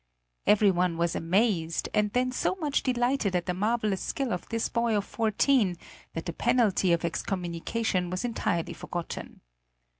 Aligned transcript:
Every 0.47 0.71
one 0.71 0.97
was 0.97 1.15
amazed, 1.15 1.87
and 1.93 2.11
then 2.13 2.31
so 2.31 2.55
much 2.55 2.81
delighted 2.81 3.35
at 3.35 3.45
the 3.45 3.53
marvelous 3.53 4.01
skill 4.01 4.33
of 4.33 4.49
this 4.49 4.67
boy 4.67 4.97
of 4.97 5.05
fourteen 5.05 5.75
that 6.13 6.25
the 6.25 6.33
penalty 6.33 6.91
of 6.91 7.05
excommunication 7.05 8.09
was 8.09 8.25
entirely 8.25 8.73
forgotten. 8.73 9.41